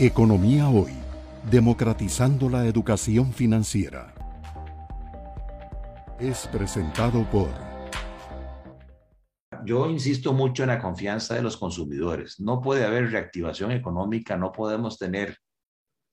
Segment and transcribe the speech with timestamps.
[0.00, 0.92] Economía Hoy,
[1.50, 4.14] democratizando la educación financiera.
[6.20, 7.48] Es presentado por...
[9.64, 12.38] Yo insisto mucho en la confianza de los consumidores.
[12.38, 15.36] No puede haber reactivación económica, no podemos tener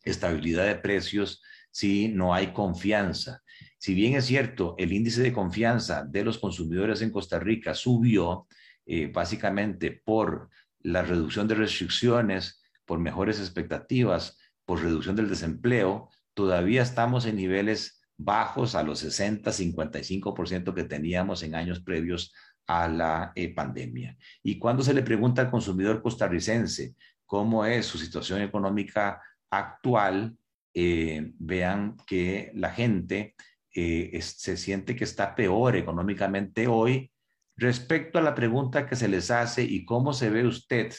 [0.04, 3.44] estabilidad de precios si no hay confianza.
[3.78, 8.48] Si bien es cierto, el índice de confianza de los consumidores en Costa Rica subió
[8.88, 10.50] eh, básicamente por
[10.80, 18.02] la reducción de restricciones, por mejores expectativas, por reducción del desempleo, todavía estamos en niveles
[18.18, 22.34] bajos a los 60, 55% que teníamos en años previos
[22.68, 24.18] a la eh, pandemia.
[24.42, 30.36] Y cuando se le pregunta al consumidor costarricense cómo es su situación económica actual,
[30.74, 33.36] eh, vean que la gente
[33.74, 37.12] eh, se siente que está peor económicamente hoy
[37.56, 40.94] respecto a la pregunta que se les hace y cómo se ve usted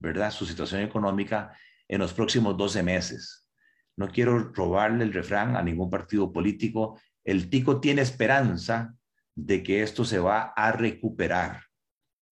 [0.00, 0.30] ¿verdad?
[0.30, 3.46] Su situación económica en los próximos 12 meses.
[3.96, 6.98] No quiero robarle el refrán a ningún partido político.
[7.22, 8.96] El tico tiene esperanza
[9.34, 11.64] de que esto se va a recuperar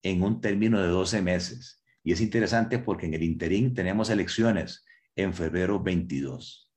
[0.03, 1.85] en un término de 12 meses.
[2.03, 6.73] Y es interesante porque en el interín tenemos elecciones en febrero 22.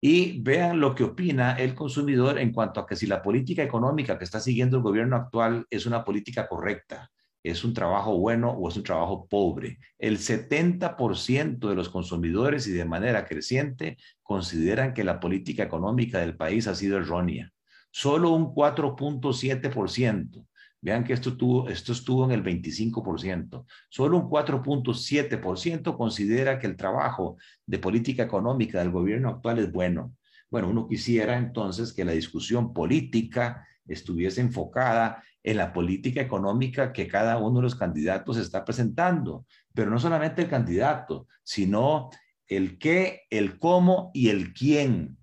[0.00, 4.16] Y vean lo que opina el consumidor en cuanto a que si la política económica
[4.16, 7.10] que está siguiendo el gobierno actual es una política correcta
[7.50, 9.78] es un trabajo bueno o es un trabajo pobre.
[9.98, 16.36] El 70% de los consumidores y de manera creciente consideran que la política económica del
[16.36, 17.52] país ha sido errónea.
[17.90, 20.46] Solo un 4.7%.
[20.80, 23.64] Vean que esto, tuvo, esto estuvo en el 25%.
[23.88, 30.14] Solo un 4.7% considera que el trabajo de política económica del gobierno actual es bueno.
[30.50, 37.08] Bueno, uno quisiera entonces que la discusión política estuviese enfocada en la política económica que
[37.08, 42.10] cada uno de los candidatos está presentando, pero no solamente el candidato, sino
[42.46, 45.16] el qué, el cómo y el quién.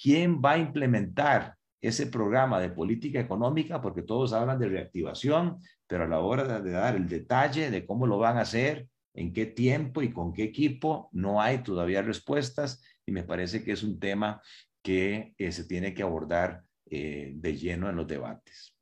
[0.00, 3.80] ¿Quién va a implementar ese programa de política económica?
[3.80, 8.06] Porque todos hablan de reactivación, pero a la hora de dar el detalle de cómo
[8.06, 12.82] lo van a hacer, en qué tiempo y con qué equipo, no hay todavía respuestas
[13.04, 14.40] y me parece que es un tema
[14.82, 16.64] que eh, se tiene que abordar
[16.94, 18.76] eh, de lleno en los debates.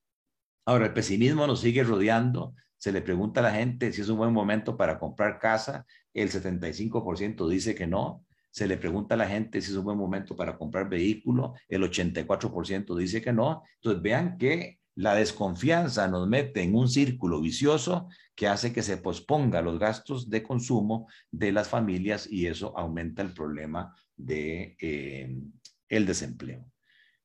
[0.67, 2.57] Ahora, el pesimismo nos sigue rodeando.
[2.77, 5.87] Se le pregunta a la gente si es un buen momento para comprar casa.
[6.13, 8.27] El 75% dice que no.
[8.51, 11.55] Se le pregunta a la gente si es un buen momento para comprar vehículo.
[11.69, 13.63] El 84% dice que no.
[13.77, 18.97] Entonces, vean que la desconfianza nos mete en un círculo vicioso que hace que se
[18.97, 25.33] posponga los gastos de consumo de las familias y eso aumenta el problema de eh,
[25.89, 26.67] el desempleo.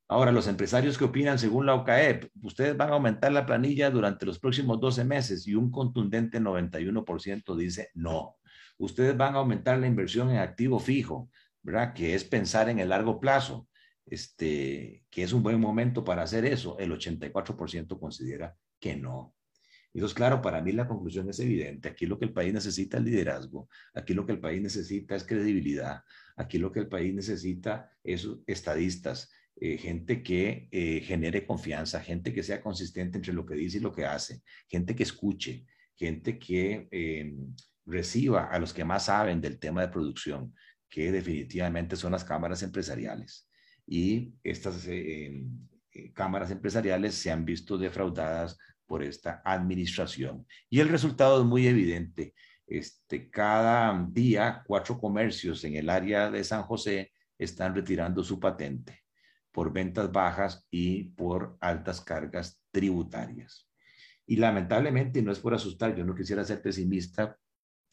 [0.07, 4.25] Ahora, los empresarios que opinan según la OCAEP, ustedes van a aumentar la planilla durante
[4.25, 8.37] los próximos 12 meses y un contundente 91% dice no.
[8.77, 11.29] Ustedes van a aumentar la inversión en activo fijo,
[11.63, 11.93] ¿verdad?
[11.93, 13.67] Que es pensar en el largo plazo,
[14.05, 16.77] este, que es un buen momento para hacer eso.
[16.77, 19.33] El 84% considera que no.
[19.91, 21.87] Entonces, claro, para mí la conclusión es evidente.
[21.87, 23.69] Aquí lo que el país necesita es liderazgo.
[23.93, 26.03] Aquí lo que el país necesita es credibilidad.
[26.35, 32.33] Aquí lo que el país necesita es estadistas eh, gente que eh, genere confianza, gente
[32.33, 36.37] que sea consistente entre lo que dice y lo que hace, gente que escuche, gente
[36.37, 37.55] que em,
[37.85, 40.53] reciba a los que más saben del tema de producción,
[40.89, 43.49] que definitivamente son las cámaras empresariales.
[43.87, 50.45] Y estas eh, em, cámaras empresariales se han visto defraudadas por esta administración.
[50.69, 52.33] Y el resultado es muy evidente.
[52.67, 59.04] Este, cada día, cuatro comercios en el área de San José están retirando su patente
[59.55, 63.69] por ventas bajas y por altas cargas tributarias.
[64.27, 67.39] Y lamentablemente, no es por asustar, yo no quisiera ser pesimista,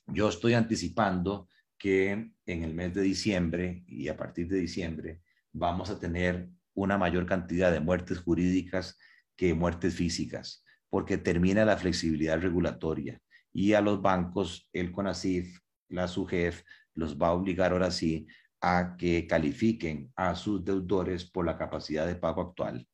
[0.08, 5.20] yo estoy anticipando que en el mes de diciembre y a partir de diciembre
[5.52, 8.98] vamos a tener una mayor cantidad de muertes jurídicas
[9.36, 13.20] que muertes físicas, porque termina la flexibilidad regulatoria
[13.52, 18.26] y a los bancos, el CONACIF, la SUGEF, los va a obligar ahora sí
[18.62, 22.86] a que califiquen a sus deudores por la capacidad de pago actual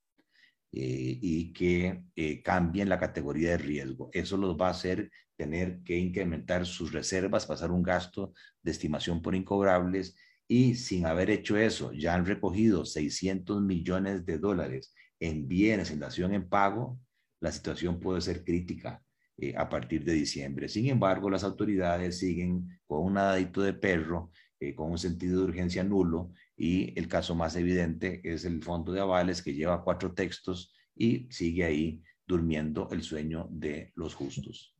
[0.73, 4.09] eh, y que eh, cambien la categoría de riesgo.
[4.13, 8.33] Eso los va a hacer tener que incrementar sus reservas, pasar un gasto
[8.63, 10.17] de estimación por incobrables
[10.49, 16.01] y sin haber hecho eso, ya han recogido 600 millones de dólares en bienes en
[16.01, 16.99] dación en pago,
[17.41, 19.03] la situación puede ser crítica
[19.37, 20.69] eh, a partir de diciembre.
[20.69, 25.47] Sin embargo, las autoridades siguen con un nadadito de perro eh, con un sentido de
[25.47, 30.15] urgencia nulo y el caso más evidente es el fondo de avales que lleva cuatro
[30.15, 34.75] textos y sigue ahí durmiendo el sueño de los justos.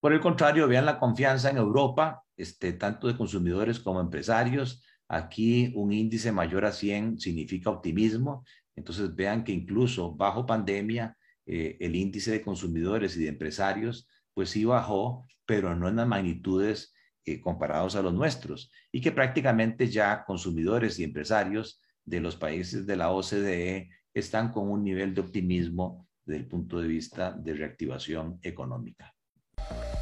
[0.00, 4.84] Por el contrario, vean la confianza en Europa, este, tanto de consumidores como empresarios.
[5.08, 8.44] Aquí un índice mayor a 100 significa optimismo.
[8.76, 11.16] Entonces vean que incluso bajo pandemia,
[11.46, 16.06] eh, el índice de consumidores y de empresarios, pues sí bajó, pero no en las
[16.06, 16.94] magnitudes
[17.32, 18.70] eh, comparados a los nuestros.
[18.92, 24.70] Y que prácticamente ya consumidores y empresarios de los países de la OCDE están con
[24.70, 29.14] un nivel de optimismo desde el punto de vista de reactivación económica.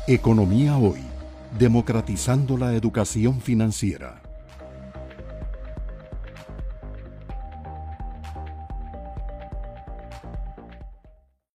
[0.06, 1.00] Economía hoy,
[1.58, 4.25] democratizando la educación financiera.